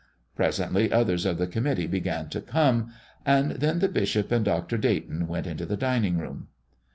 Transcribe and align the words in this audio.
Presently 0.35 0.91
others 0.91 1.27
of 1.27 1.37
the 1.37 1.45
committee 1.45 1.85
began 1.85 2.27
to 2.29 2.41
come, 2.41 2.91
and 3.23 3.51
then 3.51 3.77
the 3.77 3.87
bishop 3.87 4.31
and 4.31 4.43
Dr. 4.43 4.75
Dayton 4.79 5.27
went 5.27 5.45
into 5.45 5.67
the 5.67 5.77
dining 5.77 6.17
room. 6.17 6.47